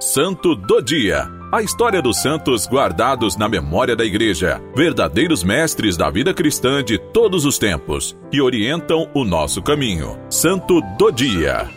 Santo 0.00 0.54
do 0.54 0.80
Dia. 0.80 1.28
A 1.50 1.60
história 1.60 2.00
dos 2.00 2.22
santos 2.22 2.68
guardados 2.68 3.36
na 3.36 3.48
memória 3.48 3.96
da 3.96 4.04
Igreja, 4.04 4.62
verdadeiros 4.72 5.42
mestres 5.42 5.96
da 5.96 6.08
vida 6.08 6.32
cristã 6.32 6.84
de 6.84 6.98
todos 6.98 7.44
os 7.44 7.58
tempos, 7.58 8.16
que 8.30 8.40
orientam 8.40 9.10
o 9.12 9.24
nosso 9.24 9.60
caminho. 9.60 10.16
Santo 10.30 10.80
do 10.96 11.10
Dia. 11.10 11.68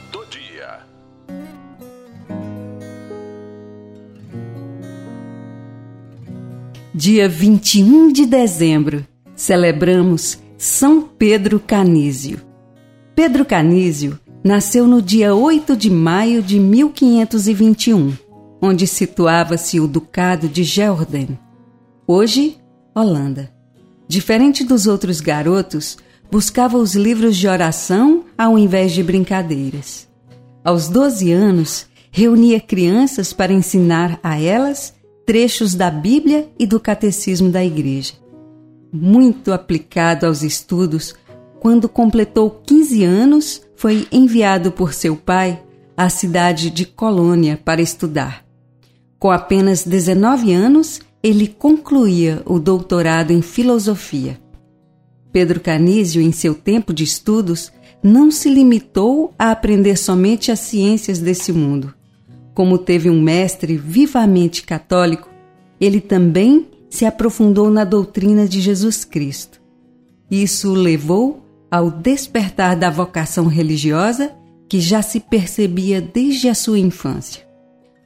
Dia 6.93 7.27
21 7.27 8.11
de 8.11 8.27
dezembro, 8.27 9.03
celebramos 9.35 10.37
São 10.59 11.01
Pedro 11.01 11.59
Canísio. 11.59 12.39
Pedro 13.15 13.43
Canísio 13.43 14.19
nasceu 14.43 14.87
no 14.87 15.01
dia 15.01 15.35
8 15.35 15.75
de 15.75 15.89
maio 15.89 16.41
de 16.41 16.59
1521, 16.59 18.13
onde 18.61 18.87
situava-se 18.87 19.79
o 19.79 19.87
Ducado 19.87 20.47
de 20.47 20.63
Gelderden, 20.63 21.37
hoje 22.07 22.57
Holanda. 22.95 23.53
Diferente 24.07 24.63
dos 24.63 24.87
outros 24.87 25.21
garotos, 25.21 25.97
buscava 26.29 26.77
os 26.77 26.95
livros 26.95 27.37
de 27.37 27.47
oração 27.47 28.25
ao 28.37 28.57
invés 28.57 28.91
de 28.91 29.03
brincadeiras. 29.03 30.09
Aos 30.63 30.89
12 30.89 31.31
anos, 31.31 31.87
reunia 32.11 32.59
crianças 32.59 33.31
para 33.31 33.53
ensinar 33.53 34.19
a 34.21 34.39
elas 34.39 34.93
trechos 35.25 35.75
da 35.75 35.89
Bíblia 35.89 36.49
e 36.59 36.65
do 36.65 36.79
Catecismo 36.79 37.49
da 37.49 37.63
Igreja. 37.63 38.13
Muito 38.91 39.53
aplicado 39.53 40.25
aos 40.25 40.43
estudos, 40.43 41.15
quando 41.59 41.87
completou 41.87 42.49
15 42.65 43.03
anos, 43.03 43.61
foi 43.81 44.07
enviado 44.11 44.71
por 44.71 44.93
seu 44.93 45.15
pai 45.15 45.59
à 45.97 46.07
cidade 46.07 46.69
de 46.69 46.85
Colônia 46.85 47.59
para 47.65 47.81
estudar. 47.81 48.45
Com 49.17 49.31
apenas 49.31 49.83
19 49.83 50.53
anos, 50.53 51.01
ele 51.23 51.47
concluía 51.47 52.43
o 52.45 52.59
doutorado 52.59 53.31
em 53.31 53.41
filosofia. 53.41 54.39
Pedro 55.31 55.59
Canísio, 55.59 56.21
em 56.21 56.31
seu 56.31 56.53
tempo 56.53 56.93
de 56.93 57.03
estudos, 57.03 57.71
não 58.03 58.29
se 58.29 58.53
limitou 58.53 59.33
a 59.37 59.49
aprender 59.49 59.97
somente 59.97 60.51
as 60.51 60.59
ciências 60.59 61.17
desse 61.17 61.51
mundo. 61.51 61.91
Como 62.53 62.77
teve 62.77 63.09
um 63.09 63.19
mestre 63.19 63.77
vivamente 63.77 64.61
católico, 64.61 65.27
ele 65.79 65.99
também 65.99 66.67
se 66.87 67.03
aprofundou 67.03 67.71
na 67.71 67.83
doutrina 67.83 68.47
de 68.47 68.61
Jesus 68.61 69.03
Cristo. 69.03 69.59
Isso 70.29 70.69
o 70.69 70.75
levou 70.75 71.41
ao 71.71 71.89
despertar 71.89 72.75
da 72.75 72.89
vocação 72.89 73.47
religiosa 73.47 74.33
que 74.67 74.81
já 74.81 75.01
se 75.01 75.21
percebia 75.21 76.01
desde 76.01 76.49
a 76.49 76.53
sua 76.53 76.77
infância. 76.77 77.47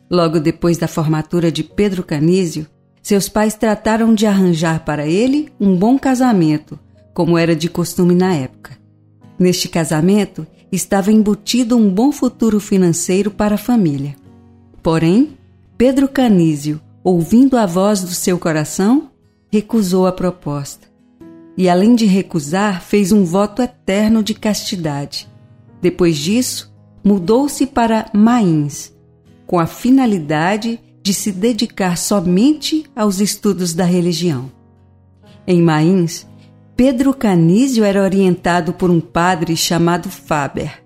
Logo 0.09 0.39
depois 0.39 0.77
da 0.77 0.87
formatura 0.87 1.51
de 1.51 1.63
Pedro 1.63 2.03
Canísio, 2.03 2.67
seus 3.01 3.27
pais 3.27 3.55
trataram 3.55 4.13
de 4.13 4.27
arranjar 4.27 4.85
para 4.85 5.07
ele 5.07 5.51
um 5.59 5.75
bom 5.75 5.97
casamento, 5.97 6.79
como 7.11 7.39
era 7.39 7.55
de 7.55 7.67
costume 7.67 8.13
na 8.13 8.35
época. 8.35 8.77
Neste 9.37 9.67
casamento 9.67 10.45
estava 10.71 11.11
embutido 11.11 11.75
um 11.75 11.89
bom 11.89 12.11
futuro 12.11 12.59
financeiro 12.59 13.31
para 13.31 13.55
a 13.55 13.59
família. 13.59 14.15
Porém, 14.83 15.37
Pedro 15.75 16.07
Canísio, 16.07 16.79
ouvindo 17.03 17.57
a 17.57 17.65
voz 17.65 18.01
do 18.01 18.11
seu 18.11 18.37
coração, 18.37 19.09
recusou 19.51 20.05
a 20.05 20.11
proposta 20.11 20.84
e, 21.57 21.69
além 21.69 21.95
de 21.95 22.05
recusar, 22.05 22.81
fez 22.81 23.11
um 23.11 23.23
voto 23.23 23.61
eterno 23.61 24.21
de 24.21 24.33
castidade. 24.33 25.27
Depois 25.81 26.17
disso, 26.17 26.73
mudou-se 27.03 27.65
para 27.65 28.09
Mains, 28.13 28.93
com 29.45 29.59
a 29.59 29.65
finalidade 29.65 30.79
de 31.01 31.13
se 31.13 31.31
dedicar 31.31 31.97
somente 31.97 32.85
aos 32.95 33.19
estudos 33.19 33.73
da 33.73 33.85
religião. 33.85 34.51
Em 35.47 35.61
Mains, 35.61 36.27
Pedro 36.75 37.13
Canísio 37.13 37.83
era 37.83 38.01
orientado 38.01 38.73
por 38.73 38.89
um 38.89 38.99
padre 38.99 39.55
chamado 39.55 40.09
Faber. 40.09 40.83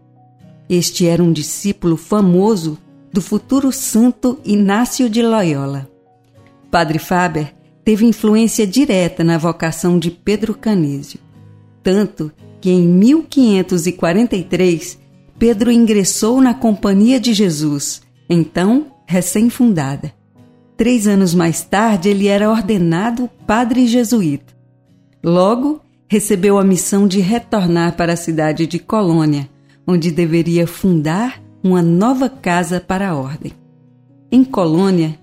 Este 0.69 1.07
era 1.07 1.23
um 1.23 1.31
discípulo 1.31 1.97
famoso 1.97 2.77
do 3.11 3.21
futuro 3.21 3.71
santo 3.71 4.39
Inácio 4.45 5.09
de 5.09 5.21
Loyola. 5.23 5.89
Padre 6.69 6.99
Faber 6.99 7.55
teve 7.89 8.05
influência 8.05 8.67
direta 8.67 9.23
na 9.23 9.39
vocação 9.39 9.97
de 9.97 10.11
Pedro 10.11 10.53
Canísio, 10.53 11.19
tanto 11.81 12.31
que 12.61 12.69
em 12.69 12.87
1543 12.87 14.99
Pedro 15.39 15.71
ingressou 15.71 16.39
na 16.39 16.53
Companhia 16.53 17.19
de 17.19 17.33
Jesus, 17.33 18.03
então 18.29 18.91
recém-fundada. 19.07 20.13
Três 20.77 21.07
anos 21.07 21.33
mais 21.33 21.63
tarde, 21.63 22.09
ele 22.09 22.27
era 22.27 22.51
ordenado 22.51 23.27
padre 23.47 23.87
jesuíta. 23.87 24.53
Logo, 25.23 25.81
recebeu 26.07 26.59
a 26.59 26.63
missão 26.63 27.07
de 27.07 27.21
retornar 27.21 27.97
para 27.97 28.13
a 28.13 28.15
cidade 28.15 28.67
de 28.67 28.77
Colônia, 28.77 29.49
onde 29.87 30.11
deveria 30.11 30.67
fundar 30.67 31.41
uma 31.63 31.81
nova 31.81 32.29
casa 32.29 32.79
para 32.79 33.09
a 33.09 33.15
ordem. 33.15 33.51
Em 34.31 34.43
Colônia, 34.43 35.18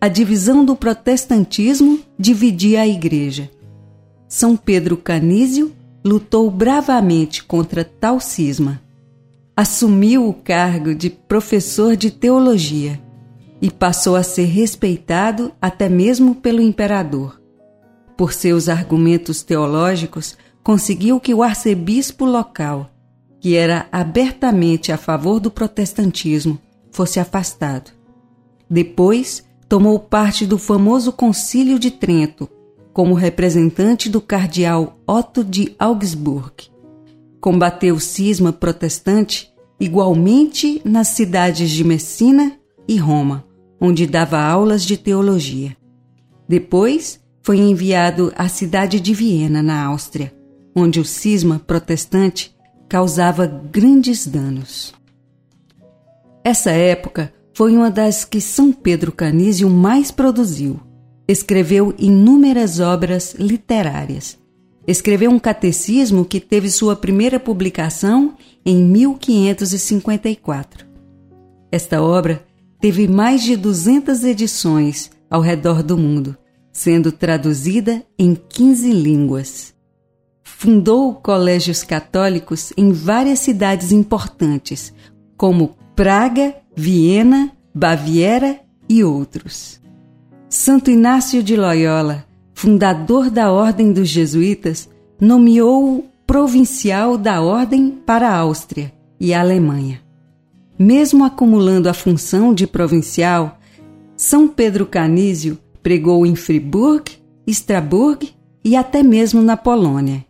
a 0.00 0.06
divisão 0.06 0.64
do 0.64 0.76
protestantismo 0.76 2.00
dividia 2.18 2.82
a 2.82 2.86
igreja. 2.86 3.50
São 4.28 4.56
Pedro 4.56 4.96
Canísio 4.96 5.72
lutou 6.04 6.48
bravamente 6.50 7.42
contra 7.42 7.84
tal 7.84 8.20
cisma. 8.20 8.80
Assumiu 9.56 10.28
o 10.28 10.32
cargo 10.32 10.94
de 10.94 11.10
professor 11.10 11.96
de 11.96 12.12
teologia 12.12 13.00
e 13.60 13.70
passou 13.70 14.14
a 14.14 14.22
ser 14.22 14.44
respeitado 14.44 15.52
até 15.60 15.88
mesmo 15.88 16.36
pelo 16.36 16.60
imperador. 16.60 17.40
Por 18.16 18.32
seus 18.32 18.68
argumentos 18.68 19.42
teológicos, 19.42 20.36
conseguiu 20.62 21.18
que 21.18 21.34
o 21.34 21.42
arcebispo 21.42 22.24
local, 22.24 22.90
que 23.40 23.56
era 23.56 23.88
abertamente 23.90 24.92
a 24.92 24.96
favor 24.96 25.40
do 25.40 25.50
protestantismo, 25.50 26.58
fosse 26.92 27.18
afastado. 27.18 27.90
Depois, 28.70 29.47
tomou 29.68 29.98
parte 29.98 30.46
do 30.46 30.56
famoso 30.56 31.12
Concílio 31.12 31.78
de 31.78 31.90
Trento 31.90 32.48
como 32.92 33.14
representante 33.14 34.08
do 34.08 34.20
cardeal 34.20 34.98
Otto 35.06 35.44
de 35.44 35.74
Augsburg. 35.78 36.70
Combateu 37.40 37.94
o 37.94 38.00
cisma 38.00 38.52
protestante 38.52 39.52
igualmente 39.78 40.80
nas 40.84 41.08
cidades 41.08 41.70
de 41.70 41.84
Messina 41.84 42.58
e 42.88 42.96
Roma, 42.96 43.44
onde 43.80 44.06
dava 44.06 44.40
aulas 44.40 44.84
de 44.84 44.96
teologia. 44.96 45.76
Depois 46.48 47.20
foi 47.42 47.58
enviado 47.58 48.32
à 48.36 48.48
cidade 48.48 48.98
de 48.98 49.14
Viena, 49.14 49.62
na 49.62 49.84
Áustria, 49.84 50.34
onde 50.74 50.98
o 50.98 51.04
cisma 51.04 51.60
protestante 51.64 52.56
causava 52.88 53.46
grandes 53.46 54.26
danos. 54.26 54.92
Essa 56.42 56.70
época 56.70 57.32
foi 57.58 57.76
uma 57.76 57.90
das 57.90 58.24
que 58.24 58.40
São 58.40 58.72
Pedro 58.72 59.10
Canísio 59.10 59.68
mais 59.68 60.12
produziu. 60.12 60.78
Escreveu 61.26 61.92
inúmeras 61.98 62.78
obras 62.78 63.34
literárias. 63.34 64.38
Escreveu 64.86 65.32
um 65.32 65.40
catecismo 65.40 66.24
que 66.24 66.38
teve 66.38 66.70
sua 66.70 66.94
primeira 66.94 67.40
publicação 67.40 68.36
em 68.64 68.76
1554. 68.76 70.86
Esta 71.72 72.00
obra 72.00 72.46
teve 72.80 73.08
mais 73.08 73.42
de 73.42 73.56
200 73.56 74.22
edições 74.22 75.10
ao 75.28 75.40
redor 75.40 75.82
do 75.82 75.98
mundo, 75.98 76.36
sendo 76.72 77.10
traduzida 77.10 78.04
em 78.16 78.36
15 78.36 78.92
línguas. 78.92 79.74
Fundou 80.44 81.12
colégios 81.12 81.82
católicos 81.82 82.72
em 82.76 82.92
várias 82.92 83.40
cidades 83.40 83.90
importantes, 83.90 84.94
como 85.36 85.76
Praga, 85.96 86.54
Viena, 86.80 87.50
Baviera 87.74 88.60
e 88.88 89.02
outros. 89.02 89.80
Santo 90.48 90.92
Inácio 90.92 91.42
de 91.42 91.56
Loyola, 91.56 92.24
fundador 92.54 93.30
da 93.30 93.50
Ordem 93.50 93.92
dos 93.92 94.08
Jesuítas, 94.08 94.88
nomeou-o 95.20 96.04
provincial 96.24 97.18
da 97.18 97.42
Ordem 97.42 97.90
para 98.06 98.28
a 98.28 98.36
Áustria 98.36 98.92
e 99.18 99.34
a 99.34 99.40
Alemanha. 99.40 100.00
Mesmo 100.78 101.24
acumulando 101.24 101.88
a 101.88 101.92
função 101.92 102.54
de 102.54 102.64
provincial, 102.64 103.58
São 104.16 104.46
Pedro 104.46 104.86
Canísio 104.86 105.58
pregou 105.82 106.24
em 106.24 106.36
Friburgo, 106.36 107.10
Estraburgo 107.44 108.28
e 108.64 108.76
até 108.76 109.02
mesmo 109.02 109.42
na 109.42 109.56
Polônia. 109.56 110.24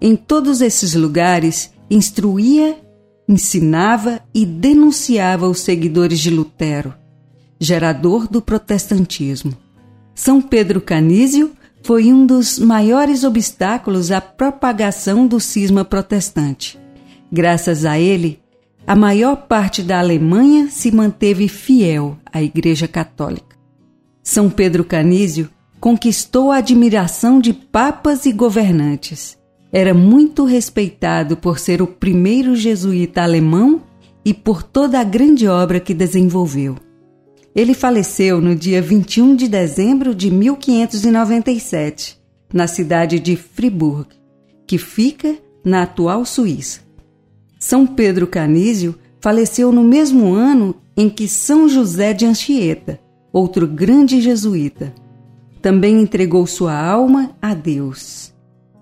Em 0.00 0.16
todos 0.16 0.62
esses 0.62 0.94
lugares, 0.94 1.70
instruía 1.90 2.78
ensinava 3.28 4.20
e 4.34 4.46
denunciava 4.46 5.48
os 5.48 5.60
seguidores 5.60 6.20
de 6.20 6.30
Lutero, 6.30 6.94
gerador 7.58 8.28
do 8.28 8.40
protestantismo. 8.40 9.56
São 10.14 10.40
Pedro 10.40 10.80
Canísio 10.80 11.52
foi 11.82 12.12
um 12.12 12.26
dos 12.26 12.58
maiores 12.58 13.24
obstáculos 13.24 14.10
à 14.10 14.20
propagação 14.20 15.26
do 15.26 15.38
cisma 15.38 15.84
protestante. 15.84 16.78
Graças 17.30 17.84
a 17.84 17.98
ele, 17.98 18.40
a 18.86 18.94
maior 18.94 19.36
parte 19.36 19.82
da 19.82 19.98
Alemanha 19.98 20.68
se 20.70 20.90
manteve 20.90 21.48
fiel 21.48 22.16
à 22.32 22.42
Igreja 22.42 22.86
Católica. 22.86 23.56
São 24.22 24.48
Pedro 24.48 24.84
Canísio 24.84 25.50
conquistou 25.80 26.50
a 26.50 26.56
admiração 26.56 27.40
de 27.40 27.52
papas 27.52 28.26
e 28.26 28.32
governantes. 28.32 29.36
Era 29.78 29.92
muito 29.92 30.46
respeitado 30.46 31.36
por 31.36 31.58
ser 31.58 31.82
o 31.82 31.86
primeiro 31.86 32.56
jesuíta 32.56 33.22
alemão 33.22 33.82
e 34.24 34.32
por 34.32 34.62
toda 34.62 34.98
a 34.98 35.04
grande 35.04 35.46
obra 35.46 35.78
que 35.78 35.92
desenvolveu. 35.92 36.76
Ele 37.54 37.74
faleceu 37.74 38.40
no 38.40 38.56
dia 38.56 38.80
21 38.80 39.36
de 39.36 39.46
dezembro 39.46 40.14
de 40.14 40.30
1597, 40.30 42.18
na 42.54 42.66
cidade 42.66 43.20
de 43.20 43.36
Fribourg, 43.36 44.08
que 44.66 44.78
fica 44.78 45.36
na 45.62 45.82
atual 45.82 46.24
Suíça. 46.24 46.80
São 47.60 47.86
Pedro 47.86 48.26
Canísio 48.26 48.94
faleceu 49.20 49.70
no 49.70 49.84
mesmo 49.84 50.32
ano 50.32 50.74
em 50.96 51.10
que 51.10 51.28
São 51.28 51.68
José 51.68 52.14
de 52.14 52.24
Anchieta, 52.24 52.98
outro 53.30 53.66
grande 53.66 54.22
jesuíta, 54.22 54.94
também 55.60 56.00
entregou 56.00 56.46
sua 56.46 56.74
alma 56.74 57.36
a 57.42 57.52
Deus. 57.52 58.25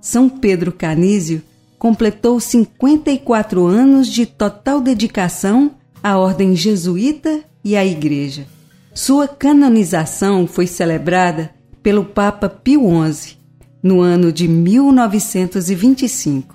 São 0.05 0.29
Pedro 0.29 0.71
Canísio 0.71 1.43
completou 1.79 2.39
54 2.39 3.67
anos 3.67 4.07
de 4.07 4.27
total 4.27 4.83
dedicação 4.83 5.71
à 6.03 6.19
ordem 6.19 6.55
jesuíta 6.55 7.41
e 7.65 7.75
à 7.75 7.87
Igreja. 7.87 8.47
Sua 8.93 9.27
canonização 9.27 10.47
foi 10.47 10.67
celebrada 10.67 11.55
pelo 11.83 12.05
Papa 12.05 12.51
Pio 12.51 12.83
XI 13.11 13.39
no 13.83 14.03
ano 14.03 14.31
de 14.31 14.47
1925. 14.47 16.55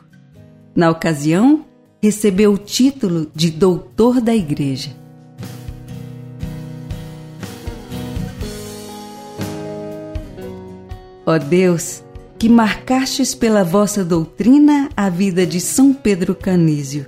Na 0.76 0.92
ocasião, 0.92 1.66
recebeu 2.04 2.54
o 2.54 2.58
título 2.60 3.32
de 3.34 3.50
Doutor 3.50 4.22
da 4.22 4.36
Igreja. 4.36 4.96
Ó 11.26 11.36
Deus, 11.40 12.04
que 12.40 12.48
marcastes 12.48 13.36
pela 13.36 13.66
vossa 13.66 14.04
doutrina 14.04 14.88
a 14.96 15.10
vida 15.10 15.46
de 15.46 15.60
São 15.60 15.94
Pedro 15.94 16.34
Canísio, 16.34 17.06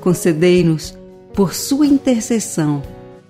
concedei-nos, 0.00 0.98
por 1.32 1.54
sua 1.54 1.86
intercessão, 1.86 2.82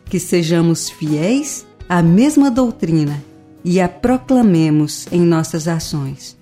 que 0.07 0.19
sejamos 0.19 0.89
fiéis 0.89 1.67
à 1.87 2.03
mesma 2.03 2.51
doutrina 2.51 3.23
e 3.63 3.81
a 3.81 3.89
proclamemos 3.89 5.07
em 5.13 5.21
nossas 5.21 5.69
ações. 5.69 6.37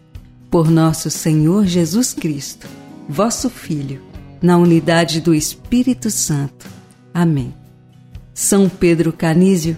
Por 0.49 0.71
nosso 0.71 1.11
Senhor 1.11 1.67
Jesus 1.67 2.15
Cristo, 2.15 2.69
vosso 3.09 3.51
Filho 3.51 4.01
na 4.41 4.57
unidade 4.57 5.21
do 5.21 5.35
Espírito 5.35 6.11
Santo. 6.11 6.67
Amém. 7.12 7.53
São 8.33 8.69
Pedro 8.69 9.12
Canísio, 9.12 9.77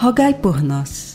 rogai 0.00 0.32
por 0.32 0.62
nós. 0.62 1.11